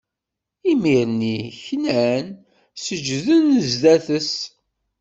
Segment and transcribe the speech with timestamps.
[0.71, 2.25] Imir-nni knan,
[2.83, 4.33] seǧǧden zdat-s.